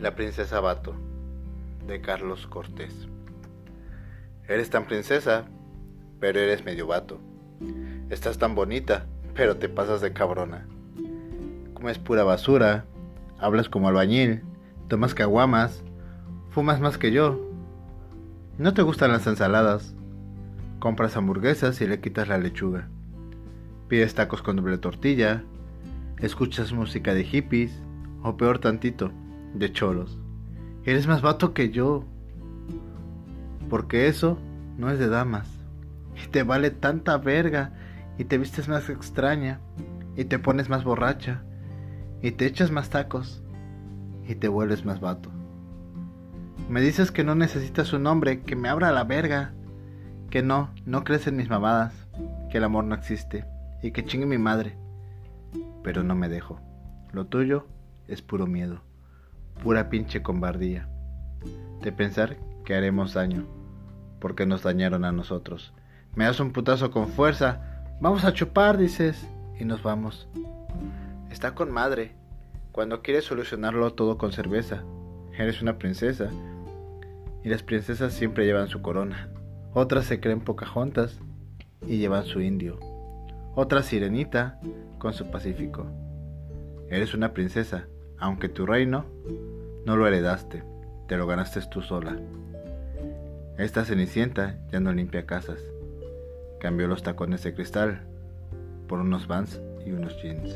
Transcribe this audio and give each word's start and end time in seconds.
La 0.00 0.14
princesa 0.14 0.60
Bato 0.60 0.94
de 1.86 2.02
Carlos 2.02 2.46
Cortés. 2.46 3.08
Eres 4.46 4.68
tan 4.68 4.84
princesa, 4.84 5.46
pero 6.20 6.38
eres 6.38 6.66
medio 6.66 6.86
vato. 6.86 7.18
Estás 8.10 8.36
tan 8.36 8.54
bonita, 8.54 9.06
pero 9.34 9.56
te 9.56 9.70
pasas 9.70 10.02
de 10.02 10.12
cabrona. 10.12 10.66
Comes 11.72 11.98
pura 11.98 12.24
basura, 12.24 12.84
hablas 13.38 13.70
como 13.70 13.88
albañil, 13.88 14.42
tomas 14.88 15.14
caguamas, 15.14 15.82
fumas 16.50 16.78
más 16.78 16.98
que 16.98 17.10
yo. 17.10 17.40
No 18.58 18.74
te 18.74 18.82
gustan 18.82 19.12
las 19.12 19.26
ensaladas. 19.26 19.94
Compras 20.78 21.16
hamburguesas 21.16 21.80
y 21.80 21.86
le 21.86 22.00
quitas 22.02 22.28
la 22.28 22.36
lechuga. 22.36 22.90
Pides 23.88 24.14
tacos 24.14 24.42
con 24.42 24.56
doble 24.56 24.76
tortilla, 24.76 25.42
escuchas 26.18 26.74
música 26.74 27.14
de 27.14 27.24
hippies, 27.24 27.72
o 28.22 28.36
peor 28.36 28.58
tantito, 28.58 29.10
de 29.58 29.72
cholos. 29.72 30.18
Eres 30.84 31.06
más 31.06 31.22
vato 31.22 31.52
que 31.52 31.70
yo. 31.70 32.04
Porque 33.68 34.08
eso 34.08 34.38
no 34.78 34.90
es 34.90 34.98
de 34.98 35.08
damas. 35.08 35.48
Y 36.22 36.28
te 36.28 36.42
vale 36.42 36.70
tanta 36.70 37.18
verga. 37.18 37.72
Y 38.18 38.24
te 38.24 38.38
vistes 38.38 38.68
más 38.68 38.88
extraña. 38.88 39.60
Y 40.16 40.24
te 40.24 40.38
pones 40.38 40.68
más 40.68 40.84
borracha. 40.84 41.42
Y 42.22 42.32
te 42.32 42.46
echas 42.46 42.70
más 42.70 42.90
tacos. 42.90 43.42
Y 44.26 44.36
te 44.36 44.48
vuelves 44.48 44.84
más 44.84 45.00
vato. 45.00 45.30
Me 46.68 46.80
dices 46.80 47.10
que 47.10 47.24
no 47.24 47.34
necesitas 47.34 47.92
un 47.92 48.06
hombre 48.06 48.40
que 48.42 48.56
me 48.56 48.68
abra 48.68 48.92
la 48.92 49.04
verga. 49.04 49.52
Que 50.30 50.42
no, 50.42 50.70
no 50.84 51.04
crees 51.04 51.26
en 51.26 51.36
mis 51.36 51.48
mamadas. 51.48 51.94
Que 52.50 52.58
el 52.58 52.64
amor 52.64 52.84
no 52.84 52.94
existe. 52.94 53.44
Y 53.82 53.90
que 53.90 54.04
chingue 54.04 54.26
mi 54.26 54.38
madre. 54.38 54.76
Pero 55.82 56.02
no 56.02 56.14
me 56.14 56.28
dejo. 56.28 56.60
Lo 57.12 57.26
tuyo 57.26 57.66
es 58.08 58.22
puro 58.22 58.46
miedo 58.46 58.85
pura 59.62 59.88
pinche 59.88 60.22
combardía, 60.22 60.88
de 61.82 61.92
pensar 61.92 62.36
que 62.64 62.74
haremos 62.74 63.14
daño, 63.14 63.46
porque 64.20 64.46
nos 64.46 64.62
dañaron 64.62 65.04
a 65.04 65.12
nosotros. 65.12 65.72
Me 66.14 66.24
das 66.24 66.40
un 66.40 66.52
putazo 66.52 66.90
con 66.90 67.08
fuerza, 67.08 67.84
vamos 68.00 68.24
a 68.24 68.32
chupar, 68.32 68.78
dices, 68.78 69.26
y 69.58 69.64
nos 69.64 69.82
vamos. 69.82 70.28
Está 71.30 71.54
con 71.54 71.70
madre, 71.70 72.14
cuando 72.72 73.02
quieres 73.02 73.24
solucionarlo 73.24 73.94
todo 73.94 74.18
con 74.18 74.32
cerveza. 74.32 74.84
Eres 75.36 75.62
una 75.62 75.78
princesa, 75.78 76.30
y 77.44 77.48
las 77.48 77.62
princesas 77.62 78.12
siempre 78.12 78.44
llevan 78.44 78.68
su 78.68 78.82
corona. 78.82 79.28
Otras 79.72 80.06
se 80.06 80.20
creen 80.20 80.40
pocahontas 80.40 81.20
y 81.86 81.98
llevan 81.98 82.24
su 82.24 82.40
indio. 82.40 82.78
Otra 83.54 83.82
sirenita 83.82 84.58
con 84.98 85.12
su 85.12 85.30
pacífico. 85.30 85.86
Eres 86.90 87.14
una 87.14 87.32
princesa, 87.32 87.86
aunque 88.18 88.48
tu 88.48 88.66
reino 88.66 89.04
no 89.84 89.96
lo 89.96 90.06
heredaste, 90.06 90.62
te 91.06 91.16
lo 91.16 91.26
ganaste 91.26 91.60
tú 91.70 91.82
sola. 91.82 92.18
Esta 93.58 93.84
cenicienta 93.84 94.58
ya 94.70 94.80
no 94.80 94.92
limpia 94.92 95.26
casas. 95.26 95.60
Cambió 96.60 96.88
los 96.88 97.02
tacones 97.02 97.42
de 97.42 97.54
cristal 97.54 98.02
por 98.88 99.00
unos 99.00 99.26
vans 99.26 99.60
y 99.84 99.92
unos 99.92 100.20
jeans. 100.22 100.54